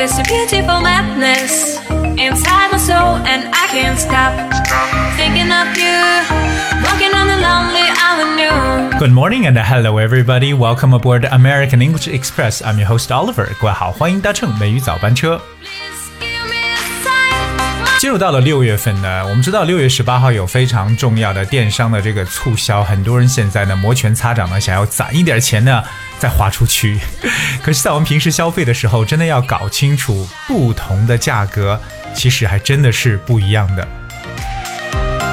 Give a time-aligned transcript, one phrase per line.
[0.00, 4.30] It's a beautiful madness inside my soul, and I can't stop
[5.16, 5.98] thinking of you.
[6.86, 8.96] Walking on the lonely avenue.
[9.00, 10.54] Good morning and hello everybody.
[10.54, 12.62] Welcome aboard American English Express.
[12.62, 13.48] I'm your host Oliver.
[13.60, 15.40] 各位好，欢迎搭乘美语早班车。
[15.64, 17.98] Please give me a sign.
[18.00, 25.82] 进入到了六月份呢，我们知道六月十八号有非常重要的电商的这个促销，很多人现在呢摩拳擦掌呢，想要攒一点钱呢
[26.18, 26.98] 再花出去。
[27.62, 31.80] 可是，在我们平时消费的时候，真的要搞清楚不同的价格，
[32.14, 33.86] 其实还真的是不一样的。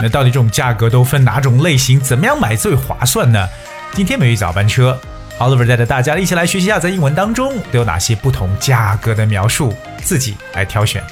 [0.00, 2.00] 那到底这种价格都分哪种类型？
[2.00, 3.48] 怎么样买最划算呢？
[3.94, 4.96] 今天美语早班车
[5.38, 11.02] ，Oliver 带着大家一起来学习一下，在英文当中都有哪些不同价格的描述，自己来挑选。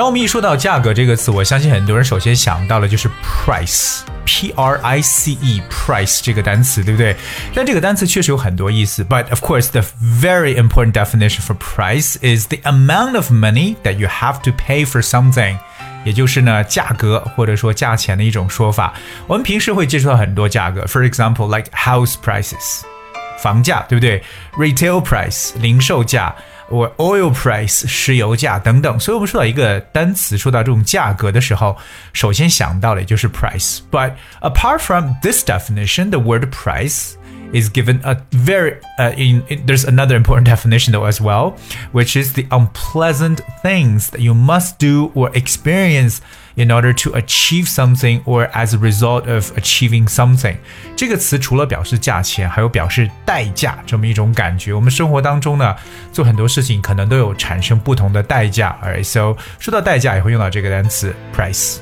[0.00, 7.16] 当我们一说到价格这个词，我相信很多人首先想到的就是 price，p r i c e，price 这个单词，对不对？
[7.54, 9.02] 但这个单词确实有很多意思。
[9.02, 14.06] But of course, the very important definition for price is the amount of money that you
[14.06, 15.56] have to pay for something。
[16.04, 18.92] 也就是呢，价格或者说价钱的一种说法。
[19.26, 22.82] 我们平时会接触到很多价格，for example, like house prices。
[23.41, 24.21] 房价，对不对
[24.53, 26.35] ？Retail price 零售价
[26.69, 28.99] ，or oil price 石油价等等。
[28.99, 31.75] 所以，我们说到一个单词，说到这种价格的时候，
[32.13, 33.79] 首先想到的也就是 price。
[33.89, 37.13] But apart from this definition, the word price
[37.52, 41.54] is given a very uh, in, in- there's another important definition though as well,
[41.92, 46.20] which is the unpleasant things that you must do or experience
[46.56, 50.56] in order to achieve something or as a result of achieving something。
[50.96, 54.72] 这个词除了表示价钱，还有表示代价这么一种感觉。
[54.72, 55.76] 我们生活当中呢，
[56.12, 58.76] 做很多事情可能都有产生不同的代价。
[58.82, 61.76] Alright, so 说到代价也会用到这个单词 price。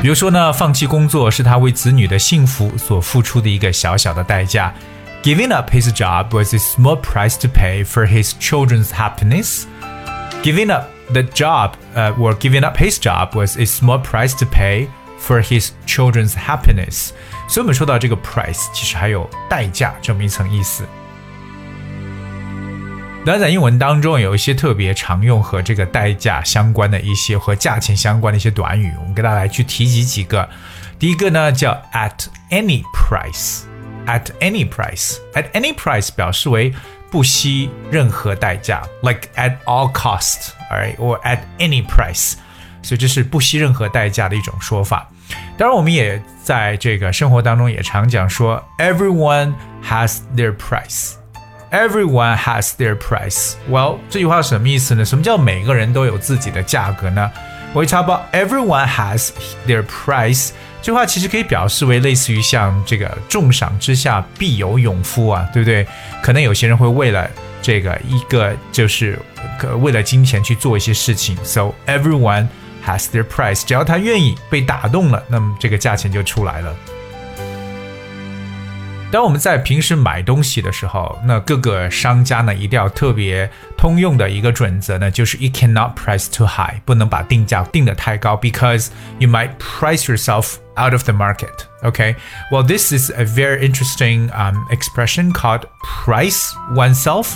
[0.00, 4.74] 比如说呢，放弃工作是他为子女的幸福所付出的一个小小的代价。
[5.22, 9.66] Giving up his job was a small price to pay for his children's happiness.
[10.42, 14.46] Giving up the job, uh, or giving up his job was a small price to
[14.46, 14.88] pay
[15.20, 17.10] for his children's happiness.
[17.48, 20.84] 所以我们说到这个 price，其实还有代价这么一层意思。
[23.27, 30.47] 当然，在英文当中有一些特别常用和这个代价相关的一些和价钱相关的一些短语，我们给大家来去提及几个。
[30.97, 36.73] 第一个呢叫 at any price，at any price，at any price 表示为
[37.11, 42.35] 不惜任何代价，like at all cost，right？or at any price，
[42.81, 45.05] 所以这是不惜任何代价的一种说法。
[45.57, 49.53] 当然，我们也在这个生活当中也常讲说，everyone
[49.85, 51.15] has their price。
[51.69, 53.55] Everyone has their price.
[53.69, 55.03] Well，这句话什么意思呢？
[55.03, 57.29] 什么叫每个人都有自己的价格呢
[57.73, 59.31] ？We talk about everyone has
[59.67, 60.51] their price.
[60.81, 65.85] 这句话其实可以表示为类似于像这个重赏之下必有勇夫啊，对不对？
[66.21, 67.29] 可能有些人会为了
[67.61, 69.19] 这个一个就是
[69.59, 71.35] 可为了金钱去做一些事情。
[71.43, 72.47] So everyone
[72.85, 73.65] has their price.
[73.65, 76.73] 只要他愿意被打动了，那么这个价钱就出来了。
[79.10, 88.88] 当我们在平时买东西的时候，那各个商家呢一定要特别通用的一个准则呢，就是 you cannot price too high，不能把定价定得太高，because
[89.18, 91.52] you might price yourself out of the market.
[91.82, 92.14] Okay,
[92.50, 97.34] well this is a very interesting um, expression called price oneself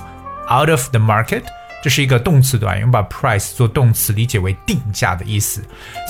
[0.48, 1.42] out of the market.
[1.82, 5.62] 这是一个动词短语，我们把 price 做动词理解为定价的意思。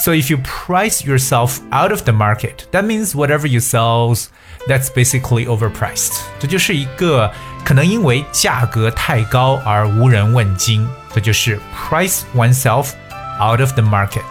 [0.03, 4.17] So if you price yourself out of the market, that means whatever you sell,
[4.69, 6.13] that's basically overpriced。
[6.39, 7.31] 这就是一个
[7.65, 12.93] 可能因为价格太高而无人问津，这就是 price oneself
[13.39, 14.23] out of the market。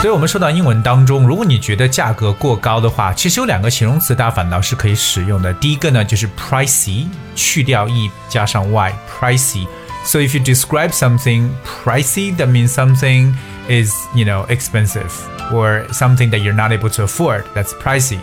[0.00, 5.52] 所以，我们说到英文当中，如果你觉得价格过高的话，其实有两个形容词，大家反倒是可以使用的。
[5.54, 9.66] 第一个呢，就是 pricey，去掉 e 加上 y，pricey。
[10.04, 13.34] So if you describe something pricey, that means something
[13.68, 15.10] is, you know, expensive
[15.52, 17.42] or something that you're not able to afford.
[17.56, 18.18] That's pricey.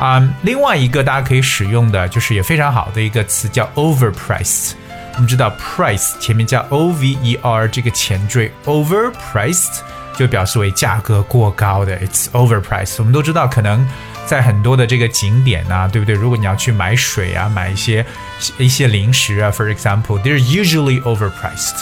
[0.00, 4.72] 啊、另外一个大家可以使用的就是也非常好的一个词叫 overpriced。
[5.14, 9.82] 我们知道 price 前面加 o v e r 这个前缀，overpriced
[10.16, 12.96] 就表示为价格过高的，it's overpriced。
[12.98, 13.86] 我们都知道，可能
[14.26, 16.14] 在很多的这个景点啊，对不对？
[16.14, 18.04] 如果你要去买水啊，买一些
[18.58, 21.74] 一些零食啊，for example，they're usually overpriced。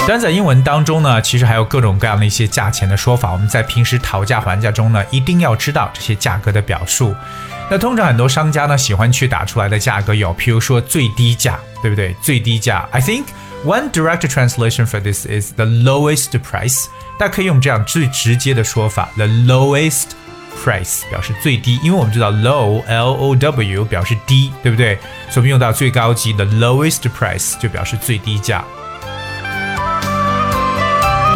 [0.00, 3.32] 当然，在英文当中呢，其实还有各种各样的一些价钱的说法。
[3.32, 7.12] 我们在平时讨价还价中呢，一定要知道这些价格的表述。
[7.68, 12.14] 那通常很多商家呢喜欢去打出来的价格有，譬如说最低价，对不对？
[12.22, 13.24] 最低价，I think
[13.63, 16.85] One direct translation for this is the lowest price。
[17.19, 20.11] 大家可以用这样最直接的说法，the lowest
[20.63, 24.97] price 表示最低，因为我们知道 low l o w 表示低，对不对？
[25.29, 28.65] 所以我们用到最高级的 lowest price 就表示最低价。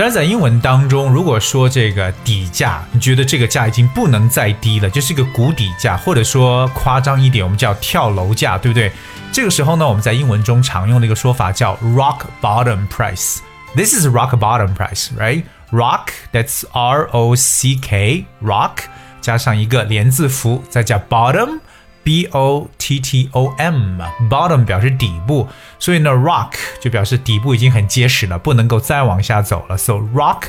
[0.01, 8.91] 当然，在英文当中，如果说这个底价，你觉得这个价已经不能再低了，就是一个谷底价，或者说夸张一点，我们叫跳楼价，对不对？
[9.31, 13.41] 这个时候呢，我们在英文中常用的一个说法叫 rock bottom price。
[13.77, 15.45] This is rock bottom price, right?
[15.71, 18.85] Rock, that's R O C K, rock
[19.21, 21.61] 加上一个连字符，再加 bottom。
[22.11, 25.47] B O T T O M，bottom 表示底部，
[25.79, 29.79] 所以呢，rock 就表示底部已经很结实了，不能够再往下走了。
[29.79, 30.47] So rock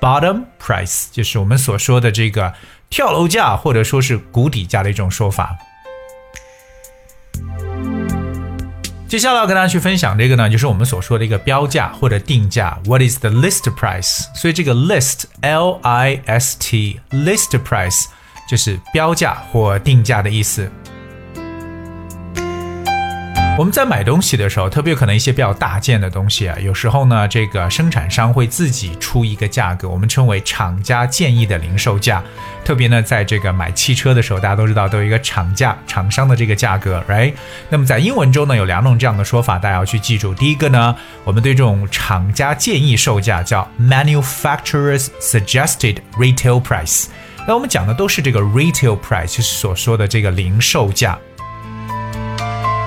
[0.00, 2.54] bottom price 就是我们所说的这个
[2.88, 5.56] 跳楼价或者说是谷底价的一种说法。
[9.08, 12.78] 接下来要跟大家去分享这个呢，就是我们所说的一个标价或者定价。
[12.84, 14.26] What is the list price？
[14.36, 18.04] 所以这个 list L I S T list price
[18.48, 20.70] 就是标价或定价的意思。
[23.60, 32.24] 我们在买东西的时候，特别可能一些比较大件的东西啊，有时候呢，这个生产商会自己出一个价格，我们称为厂家建议的零售价。
[32.64, 37.34] 特别呢，在这个买汽车的时候，大家都知道都有一个厂价，厂商的这个价格，right？
[37.68, 40.32] 那么在英文中呢，有两种这样的说法，大家要去记住。
[40.32, 47.08] 第一个呢，我们对这种厂家建议售价叫 manufacturer's suggested retail price。
[47.46, 51.18] 那我们讲的都是这个 retail price，所说的这个零售价。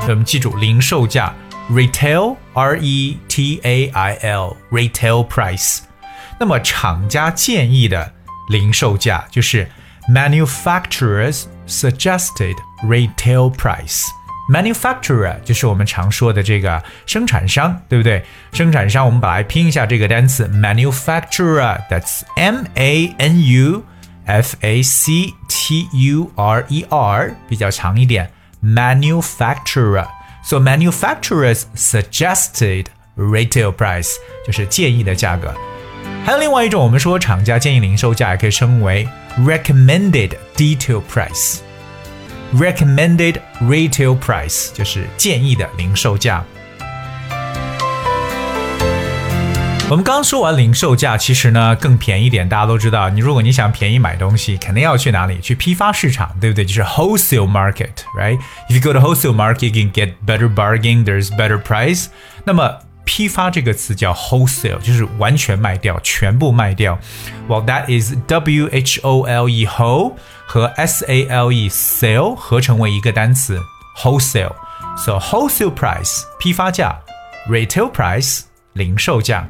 [0.09, 1.35] 我们记住零售价
[1.71, 5.81] retail r e t a i l retail price。
[6.41, 8.15] 那么厂家建议的
[8.49, 9.69] 零售价就是
[10.09, 18.25] manufacturers suggested retail price。manufacturer 就是我们常说的这个生产商，对不对？
[18.53, 23.85] 生产商我们把它拼一下这个单词 manufacturer，that's m a n u
[24.25, 28.31] f a c t u r e r，比较长一点。
[28.63, 30.07] manufacturer.
[30.45, 34.11] So manufacturers suggested retail price
[34.47, 35.55] 就是建议的价格。
[36.25, 39.09] 还有另外一种，我们说厂家建议零售价也可以称为
[39.39, 46.45] recommended detail price。recommended retail price 就是建议的零售价。
[49.93, 52.47] 我们刚说完零售价，其实呢更便宜点。
[52.47, 55.41] 大家都知道，你如果你想便宜买东西，肯定要去哪里？
[55.41, 56.63] 去批发市场，对不对？
[56.63, 61.07] 就是 wholesale market，right？If you go to wholesale market, you can get better bargain.
[61.07, 62.09] There's better price.
[62.45, 66.99] 那么批发这个词叫 wholesale，就是完全卖掉，全部卖掉。
[67.49, 70.17] Well, that is W H O L E whole
[70.47, 73.59] 和 S A L E sale 合成为一个单词
[73.97, 76.99] wholesale。So wholesale price 批发价，
[77.49, 78.43] retail price
[78.75, 79.49] 零售价。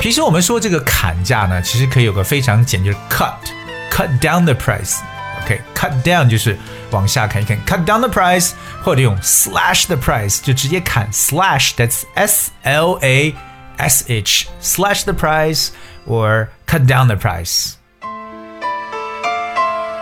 [0.01, 6.57] 平时我们说这个砍价呢，其实可以有个非常简，就是 cut，cut down the price。OK，cut down 就是
[6.91, 8.51] 往下砍一砍，cut down the price，
[8.83, 13.35] 或者用 slash the price 就直接砍，slash，that's S L A
[13.77, 15.69] S H，slash the price
[16.07, 17.73] or cut down the price。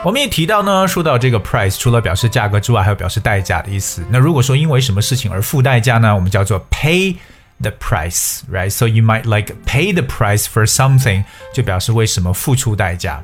[0.05, 4.05] 我们也提到呢，说到这个 price，除了表示价格之外，还有表示代价的意思。
[4.11, 6.13] 那如果说因为什么事情而付代价呢？
[6.13, 7.15] 我们叫做 pay
[7.61, 8.69] the price，right?
[8.69, 11.23] So you might like pay the price for something，
[11.55, 13.23] 就表示为什么付出代价。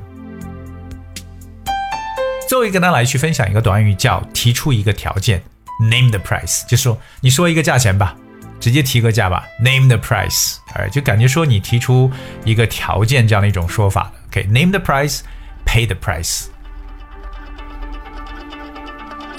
[2.47, 5.43] 最后一个呢，来去分享一个短语，叫提出一个条件
[5.81, 8.15] ，name the price，就说你说一个价钱吧，
[8.57, 12.09] 直接提个价吧，name the price，哎，就感觉说你提出
[12.45, 14.09] 一个条件这样的一种说法。
[14.29, 16.45] OK，name the price，pay the price。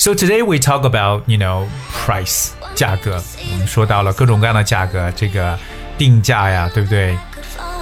[0.00, 3.22] So today we talk about, you know, price 价格。
[3.52, 5.58] 我们说到了各种各样的价格，这个
[5.98, 7.18] 定价呀，对不对？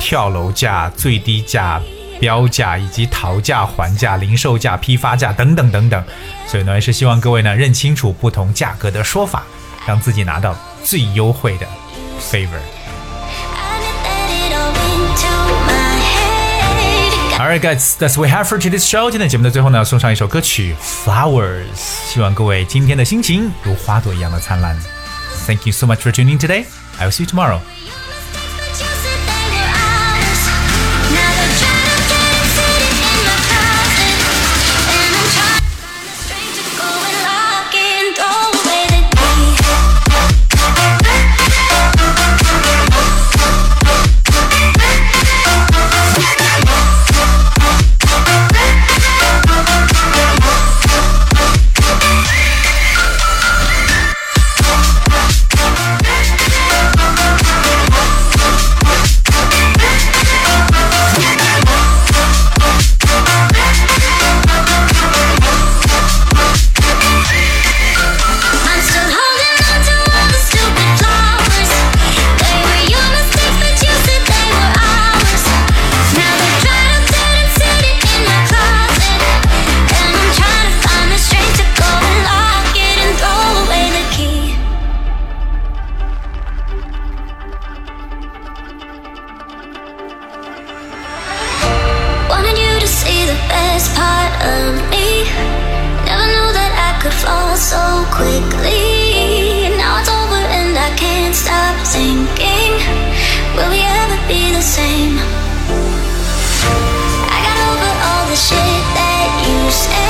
[0.00, 1.80] 跳楼价、最低价、
[2.18, 6.04] 标价以及讨价还价、零售价、批发价等等等等。
[6.48, 9.44] 所以呢，也是希望各位呢认清楚不同价格的说法，
[9.86, 11.68] 让自己拿到最优惠的
[12.20, 12.58] favor。
[17.38, 19.08] All right, guys, that's we have for today's show.
[19.08, 20.74] 今天节目的最后呢，送上一首歌曲
[21.06, 24.76] 《Flowers》，希望各位今天的心情如花朵一样的灿烂。
[25.46, 26.64] Thank you so much for tuning today.
[26.98, 27.60] I will see you tomorrow.
[109.68, 110.07] loose